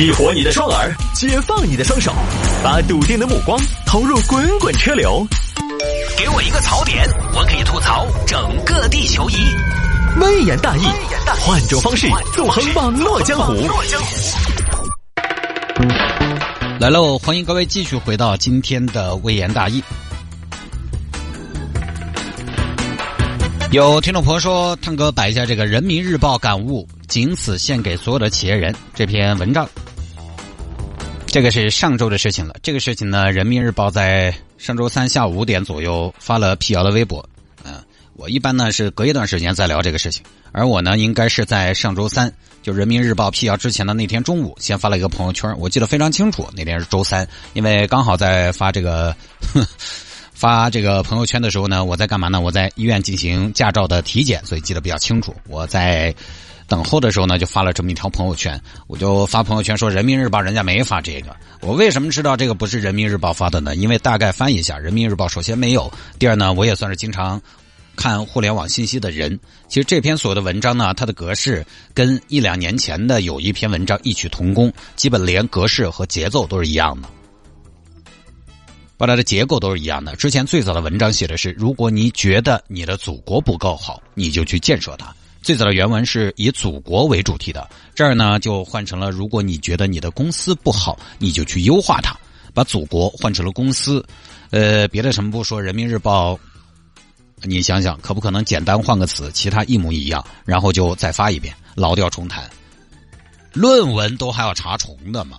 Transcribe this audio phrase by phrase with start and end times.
[0.00, 2.10] 激活你的双耳，解放你的双手，
[2.64, 5.26] 把笃定的目光投入滚滚车流。
[6.16, 9.34] 给我一个槽点，我可以吐槽整个地球仪。
[10.18, 10.86] 微言大义，
[11.40, 13.52] 换种方式纵横网络江湖。
[16.78, 19.84] 来喽，欢迎各位继续回到今天的微言大义。
[23.70, 29.68] 有听众朋友说，探哥摆一下这个《人民日报》感悟，仅此献给所有的企业人这篇文章。
[31.30, 32.56] 这个是上周的事情了。
[32.60, 37.24] 这个事情呢，《人民日报》在上周三下午五点左右发了辟谣的微博。
[37.62, 37.74] 嗯，
[38.14, 42.32] 我一般呢是隔一段时间再聊这个事情，而我呢应该是在上周三，
[42.64, 45.56] 就《人民日报》辟谣之前的那天中午，先发了一个朋友圈。
[45.56, 49.14] 我记得非常清楚，那天是周三，因为刚好在发这个。
[50.40, 52.40] 发这个朋友圈的时候呢，我在干嘛呢？
[52.40, 55.34] 我在医院进行驾照的体检，所以记得比较清楚。
[55.46, 56.14] 我在
[56.66, 58.58] 等候的时候呢，就发了这么一条朋友圈。
[58.86, 61.36] 我就发朋友圈说，《人民日报》人家没发这个。
[61.60, 63.76] 我为什么知道这个不是《人民日报》发的呢？
[63.76, 67.38] 因为大概翻一下，《人民日报》首先没有，第二呢，我也算是经常
[67.94, 69.38] 看互联网信息的人。
[69.68, 77.10] 其实这篇所有的文章呢，它的格式跟一两年前的有一篇文章异曲同工，基本连格式和节奏都是一样的。
[79.00, 80.14] 把它的结构都是一样的。
[80.14, 85.10] 之前最早的文章写的是：如果你觉得你的祖国不够好，你就去建设它。
[85.40, 92.14] 最早的原文是以祖国为主题的，这儿呢就换成了：如果你觉得你的公司不好，你就去优化它。
[92.52, 94.04] 把祖国换成了公司。
[94.50, 96.34] 呃，别的什么不说，《人民日报》，
[97.40, 102.50] 你想想，可不可能简单换个词，其他一模一样，然后就再发一遍，老调重弹？
[103.54, 105.38] 论文都还要查重的嘛？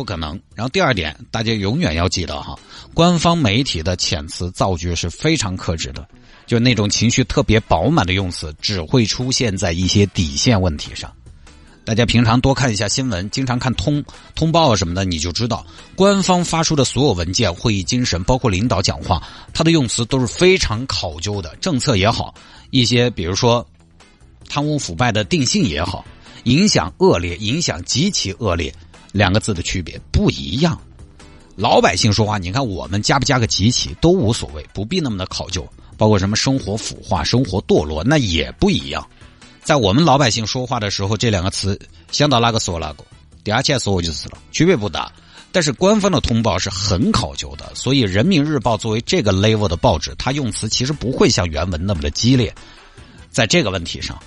[0.00, 0.30] 不可能。
[0.54, 2.58] 然后第二点，大家永远要记得哈，
[2.94, 6.08] 官方媒体的遣词造句是非常克制的，
[6.46, 11.12] 就那种情绪特别饱满的用词，只会出现在一些底线问题上。
[11.84, 14.02] 大家平常多看一下新闻，经常看通
[14.34, 21.54] 通报什么的，你就知道，官方发出的所有文件、会议精神，包括领导讲话，他的用词都是非常考究的。
[21.56, 22.32] 政策也好，
[22.70, 23.66] 一些比如说
[24.48, 26.02] 贪污腐败的定性也好，
[26.44, 28.72] 影响恶劣，影响极其恶劣。
[29.12, 30.80] 两个字的区别不一样，
[31.56, 35.66] 老百姓说话，你看我们加不加个极其都无所谓，不必那么的考究。
[35.96, 39.06] 包括什么生活腐化、生活堕落，那也不一样。
[39.62, 41.78] 在我们老百姓说话的时候，这两个词
[42.10, 43.04] 想到哪个说哪个，
[43.44, 45.12] 第二天说我就是了，区别不大。
[45.52, 52.54] 但是官方的通报是很考究的，所以《人民日报》作为这个 level 的报纸，它用词其实不会像原文那么的激烈。
[53.28, 54.18] 在这个问题上，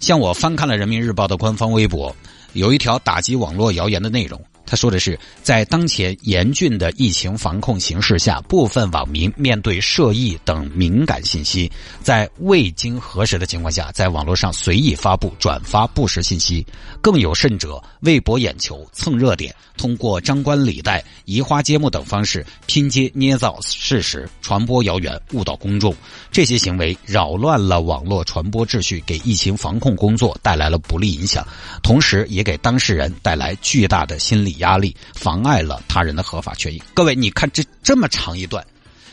[0.00, 2.12] 像我翻看了《人民日报》的官方微博。
[2.52, 4.40] 有一条打击网络谣言的内容。
[4.68, 16.66] 他说的是，在当前严峻的疫情防控形势下，部分网民面对涉疫等敏感信息，在未经核实的情况下，在网络上随意发布、转发不实信息，
[17.00, 25.96] 更有甚者为博眼球、蹭热点，通过张冠李戴、移花接木等方式拼接捏造事实、传播谣言、误导公众。
[26.30, 31.42] 这些行为扰乱了网络传播秩序，给疫情防控工作带来了不利影响，
[31.82, 34.57] 同时也给当事人带来巨大的心理。
[34.58, 36.80] 压力妨碍了他人的合法权益。
[36.94, 38.64] 各位，你看这这么长一段，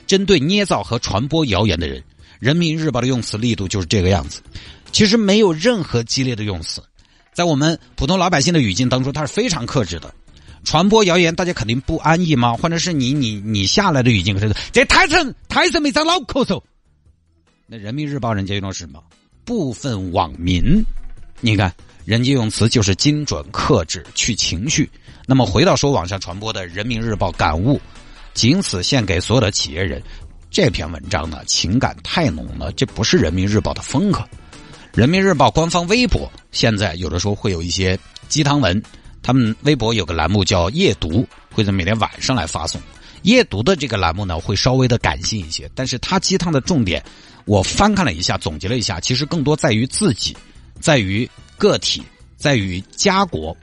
[0.06, 2.00] 针对捏造和传播谣言的人，
[2.40, 4.42] 《人民日报》的用词力度就是这个样子。
[4.92, 6.82] 其实没有任何激烈的用词，
[7.34, 10.14] 在我们普通老百姓的语境当中，它是非常克制的。
[10.64, 12.56] 传播谣言，大家肯定不安逸吗？
[12.56, 16.64] 或者是你你你下来的语境是这太沉太沉，没长脑壳头。
[17.68, 19.04] 那《人民日报》人家用的是什么？
[19.44, 20.84] 部分网民，
[21.42, 21.74] 你看。
[22.06, 24.88] 人家用词就是精准克制，去情绪。
[25.28, 27.80] 那么回到说网上传播的《人民日报》感悟，
[28.34, 30.02] 仅此献给所有的企业人。
[30.52, 34.20] 这篇文章呢，情感太浓了，这不是《人民日报》的风格。
[34.94, 37.98] 《人民日报》官方微博现在有的时候会有一些
[38.30, 38.82] 鸡汤文，
[39.22, 42.80] 他们微博有个栏目叫夜读，会在每天晚上来发送。
[43.24, 47.04] 夜读的这个栏目呢，会稍微的感性一些，但是它鸡汤的重点，
[47.46, 50.36] 我翻看了一下，总结了一下，其实更多在于自己，
[50.80, 51.30] 在于。
[51.58, 52.04] 个体
[52.36, 53.56] 在于家国，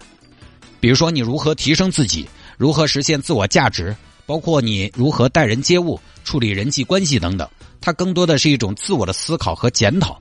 [0.82, 3.94] 比如说你如何提升自己，如何实现自我价值，
[4.26, 7.48] 包括你如何待人接物、处理人际关系等等，
[7.80, 10.20] 它更多的是一种自我的思考和检讨。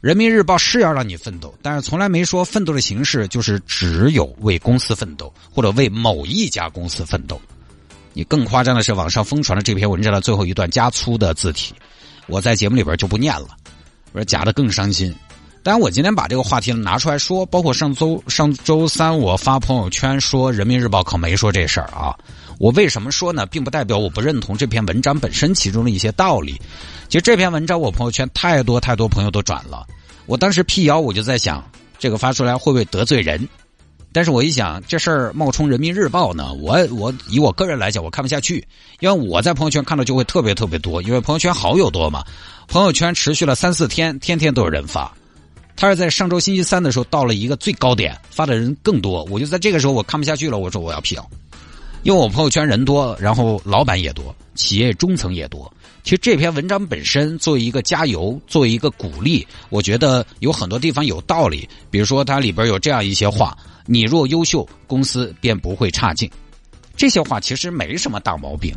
[0.00, 7.40] 人民日报是要让你奋斗，但是从来没说奋斗的形式就是只有为公司奋斗，或者为某一家公司奋斗。
[8.12, 11.72] 你更夸张的是，网上疯传的这篇文章的最后一段加粗的字体，
[12.26, 13.50] 我在节目里边就不念了，
[14.10, 15.14] 我说假的更伤心。
[15.64, 22.18] 当然，我今天把这个话题拿出来说，包括上周上周三我发朋友圈说《人民日报》可没说这事儿啊。
[22.58, 23.46] 我为什么说呢？
[23.46, 26.60] 并不代表我不认同这篇文章本身其中的一些道理。
[27.08, 29.86] 其实这篇文章我朋友圈太多太多朋友都转了。
[30.26, 31.64] 我当时辟谣，我就在想，
[31.96, 33.48] 这个发出来会不会得罪人？
[34.12, 38.66] 但是我一想，这事儿冒充人民日报呢，我我以我个人来讲，我看不下去，
[38.98, 42.24] 因为我在朋友圈看到就会特别特别多，因为朋友圈好友多嘛，
[42.66, 45.12] 朋友圈持续了三四天，天天都有人发。
[45.82, 51.30] 他是在上周星期三的时候到了一个最高点，发的人更多，我就在这个时候我看不下去了，我说我要辟谣，
[52.04, 55.68] 因为我朋友圈人多，然后老板也多，企业中层也多。
[56.04, 61.68] 其实这篇文章本身作为一个加油，作为一个鼓励，我觉得有很多地方有道理。
[61.90, 66.30] 比如说它里边有这样一些话：“你若优秀，公司便不会差劲。”
[66.96, 68.72] 这些话其实没什么大毛病。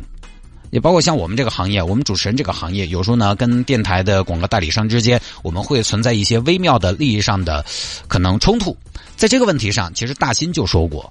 [0.70, 7.64] 也包括像我们这个行业，我们主持人这个行业，有时候呢跟电台的广告代理商之间，我们会存在一些微妙的利益上的
[8.08, 8.76] 可能冲突。
[9.16, 11.10] 在这个问题上，其实大新就说过：“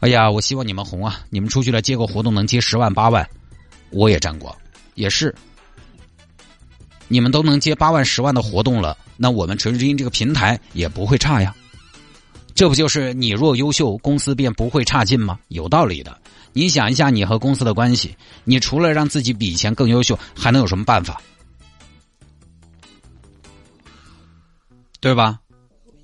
[0.00, 1.20] 哎呀，我希望你们红啊！
[1.30, 3.26] 你们出去了接个活动能接十万八万，
[3.90, 4.54] 我也沾过。”
[4.94, 5.34] 也是，
[7.08, 11.54] 你们都能接八万、十万的活动了，那我们纯之音这个平台也不会差呀。
[12.54, 15.38] 这不就是你若优秀，公司便不会差劲吗？
[15.48, 16.16] 有道理的。
[16.54, 21.20] 你想一下，你和公司的关系，你除了让自己比以前更优秀，还能有什么办法？
[25.00, 25.38] 对吧？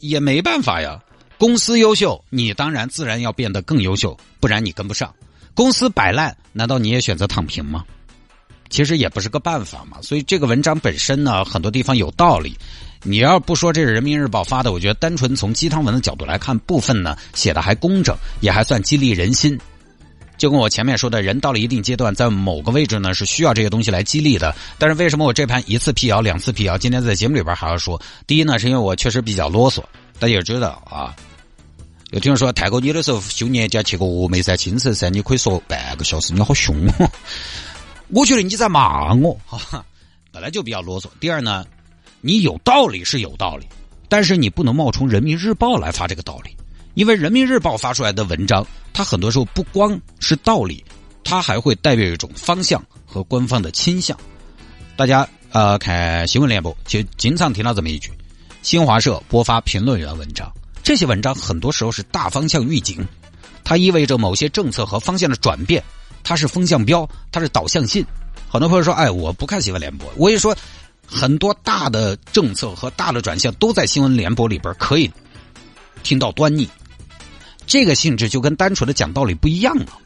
[0.01, 1.01] 也没办法呀。
[1.39, 5.15] 公司优秀，你当然自然要变得更优秀，不然你跟不上。
[5.55, 7.85] 公司摆烂，难道你也选择躺平吗？
[8.69, 12.57] 其实也不是个办法嘛，所以这个文章本身呢，很多地方有道理。
[13.03, 19.59] 你要不说这是人民日报发的，我觉得单纯从鸡汤文的角度来看，部分呢写的还工整，也还算激励人心。
[20.41, 24.57] 就跟我前面说的，人到了一定阶段，在某个位置呢是需要这些东西来激励的。
[24.79, 26.79] 但是为什么我这盘一次辟谣，两次辟谣？
[26.79, 29.83] 今天在节目里边还要说，第一呢，是因为我确实比较啰嗦，
[30.19, 31.15] 大家也知道啊。
[32.13, 37.11] 有听说泰国你的时候休年假去个峨眉山、青城山，你可以说半个小时，你好凶哦。
[38.09, 39.85] 我觉得你在骂我，哈哈，
[40.33, 41.05] 本来就比较啰嗦。
[41.21, 41.67] 第二呢，
[42.23, 43.67] 你有道理是有道理，
[44.09, 46.57] 但是你不能冒充人民日报来发这个道理，
[46.95, 50.85] 因为人民日报发出来的文章，它很多时候不光是道理，
[51.25, 54.19] 它还会代表一种方向和官方的倾向。
[54.97, 58.11] 大家呃看新闻联播，就经常听到这么一句：
[58.63, 60.53] 新华社播发评论员文章，
[60.83, 63.07] 这些文章很多时候是大方向预警，
[63.65, 65.83] 它意味着某些政策和方向的转变。
[66.23, 68.05] 它是风向标，它是导向信。
[68.47, 70.55] 很多朋友说：“哎，我不看新闻联播。”我也说，
[71.07, 75.11] 很多大的政策和大的转向都在新闻联播里边可以
[76.03, 76.69] 听到端倪。
[77.71, 79.97] 这个性质就跟单纯的讲道理不一样了。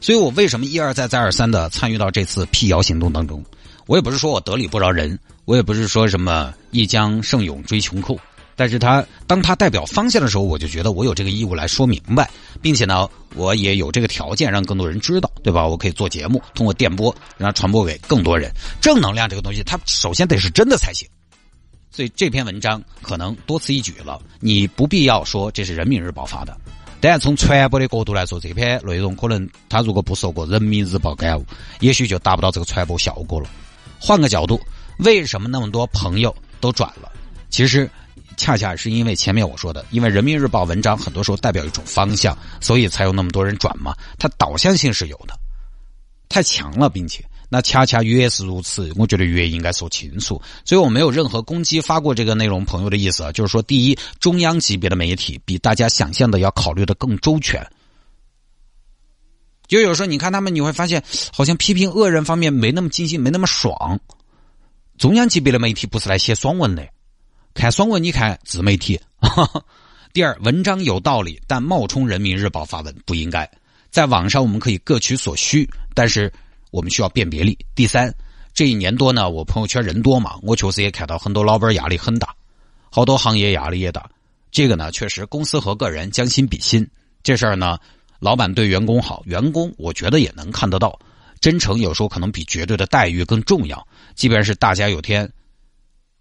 [0.00, 3.44] 所以我为什么一而再再而三的参与到这次辟谣行动当中？
[3.86, 8.18] 我也不是说我得理不饶人，我也不是说什么一将胜勇追穷寇。
[8.56, 12.30] 但是他当他代表方向的时候，我就觉得我有这个义务来说明白，
[12.62, 15.66] 并且呢，我也有这个条件让更多人知道，对吧？
[15.66, 18.50] 我可以做节目，通过电波让它传播给更多人。
[18.80, 21.06] 正能量这个东西，它首先得是真的才行。
[21.90, 26.56] 所以这篇文章可能多此一举了，你不必要说这是人民日报发的。
[27.00, 31.44] 但从传播的角度来说，这篇内容可能他如果不受过人民日报感悟，
[31.80, 33.48] 也许就达不到这个传播效果了。
[33.98, 34.60] 换个角度，
[34.98, 37.10] 为什么那么多朋友都转了？
[37.50, 37.90] 其实。
[38.38, 43.96] 恰恰是因为前面我说的，因为人民日报文章很多时候代表一种方向，所以才有那么多人转嘛。
[44.18, 45.34] 它导向性是有的，
[46.28, 50.40] 太强了，并且那恰恰越是如此，我觉得越应该说清楚。
[50.64, 57.66] 所以我没有任何攻击发过这个内容朋友的意思啊，就是说，第一，中央级别的媒体比大家想象的要考虑的更周全。
[59.68, 63.98] 就有时候你看他们，你会发现好像批评恶人方面没那么尽兴，没那么爽。
[64.96, 66.86] 中央级别的媒体不是来写爽文的。
[67.52, 69.00] 看爽文，你看自媒体。
[70.12, 73.50] 第二，文章有道理，但冒充人民日报发文不应该。
[73.90, 76.32] 在网上我们可以各取所需，但是
[76.76, 77.58] 我们需要辨别力。
[77.74, 78.14] 第三，
[78.52, 82.36] 这一年多呢，我朋友圈人多嘛，我确实也看到很多老板压力很大，
[82.90, 84.10] 好多行业压力也大。
[84.50, 86.86] 这个呢，确实公司和个人将心比心，
[87.22, 87.78] 这事儿呢，
[88.20, 90.98] 老板对员工好，员工我觉得也能看得到。
[91.40, 93.88] 真诚有时候可能比绝对的待遇更重要。
[94.14, 95.26] 即便是大家有天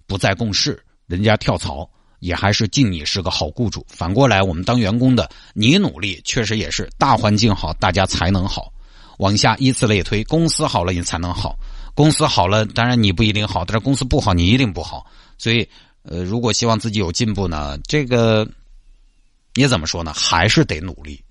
[0.08, 0.82] 不再共事。
[1.06, 3.86] 人家跳槽也还是敬你是个好雇主。
[3.90, 8.72] 反过来，我们当员工的，你努力确实也是大环境好，大家才能好。
[9.18, 11.58] 往下依次类推，公司好了你才能好，
[11.94, 15.06] 公司好了当然你不一定好，但是公司不好你一定不好。
[15.38, 15.68] 所以，
[16.04, 18.48] 呃，如果希望自己有进步呢，这个
[19.54, 20.14] 你怎么说呢？
[20.14, 21.22] 还是得努力。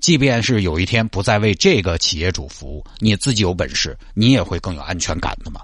[0.00, 5.62] 即便是有一天不再为这个企业主服务，你自己有本事，你也会更有安全感的嘛。